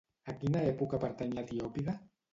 A 0.31 0.33
quina 0.43 0.63
època 0.71 1.01
pertany 1.05 1.37
l'Etiòpida? 1.37 1.97